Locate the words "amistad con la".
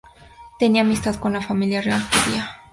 0.81-1.43